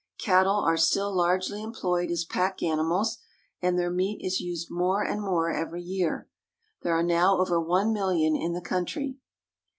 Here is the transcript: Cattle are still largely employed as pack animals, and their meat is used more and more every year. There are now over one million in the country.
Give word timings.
Cattle 0.17 0.55
are 0.55 0.77
still 0.77 1.13
largely 1.13 1.61
employed 1.61 2.09
as 2.09 2.25
pack 2.25 2.63
animals, 2.63 3.19
and 3.61 3.77
their 3.77 3.91
meat 3.91 4.19
is 4.25 4.39
used 4.41 4.71
more 4.71 5.03
and 5.03 5.21
more 5.21 5.51
every 5.51 5.83
year. 5.83 6.27
There 6.81 6.97
are 6.97 7.03
now 7.03 7.37
over 7.37 7.61
one 7.61 7.93
million 7.93 8.35
in 8.35 8.53
the 8.53 8.61
country. 8.61 9.19